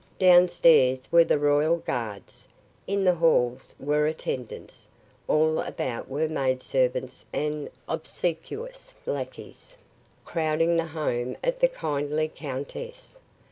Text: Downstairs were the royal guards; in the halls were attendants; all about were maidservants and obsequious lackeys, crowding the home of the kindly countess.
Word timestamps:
Downstairs 0.17 1.11
were 1.11 1.23
the 1.23 1.37
royal 1.37 1.77
guards; 1.77 2.47
in 2.87 3.03
the 3.03 3.13
halls 3.13 3.75
were 3.79 4.07
attendants; 4.07 4.87
all 5.27 5.59
about 5.59 6.09
were 6.09 6.27
maidservants 6.27 7.23
and 7.31 7.69
obsequious 7.87 8.95
lackeys, 9.05 9.77
crowding 10.25 10.75
the 10.75 10.85
home 10.85 11.37
of 11.43 11.59
the 11.59 11.67
kindly 11.67 12.31
countess. 12.33 13.19